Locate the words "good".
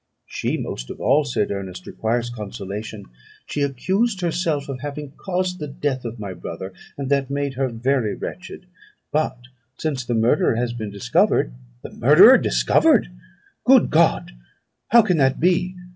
13.63-13.91